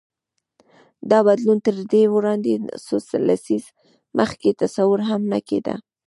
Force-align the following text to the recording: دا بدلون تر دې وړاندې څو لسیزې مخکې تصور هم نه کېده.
دا 1.09 1.19
بدلون 1.27 1.57
تر 1.65 1.75
دې 1.91 2.03
وړاندې 2.15 2.51
څو 2.85 2.95
لسیزې 3.27 3.71
مخکې 4.17 4.49
تصور 4.61 4.99
هم 5.09 5.21
نه 5.31 5.39
کېده. 5.47 5.75